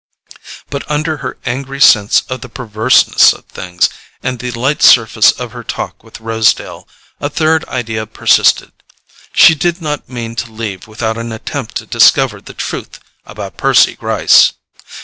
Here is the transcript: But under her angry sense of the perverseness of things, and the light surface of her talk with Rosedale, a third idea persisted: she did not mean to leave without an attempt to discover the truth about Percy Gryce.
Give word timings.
But 0.71 0.81
under 0.89 1.17
her 1.17 1.37
angry 1.45 1.79
sense 1.79 2.23
of 2.27 2.41
the 2.41 2.49
perverseness 2.49 3.33
of 3.33 3.45
things, 3.45 3.87
and 4.23 4.39
the 4.39 4.49
light 4.49 4.81
surface 4.81 5.29
of 5.29 5.51
her 5.51 5.63
talk 5.63 6.03
with 6.03 6.19
Rosedale, 6.19 6.87
a 7.19 7.29
third 7.29 7.63
idea 7.65 8.07
persisted: 8.07 8.71
she 9.31 9.53
did 9.53 9.79
not 9.79 10.09
mean 10.09 10.35
to 10.37 10.51
leave 10.51 10.87
without 10.87 11.19
an 11.19 11.31
attempt 11.31 11.75
to 11.75 11.85
discover 11.85 12.41
the 12.41 12.55
truth 12.55 12.99
about 13.27 13.57
Percy 13.57 13.95
Gryce. 13.95 14.53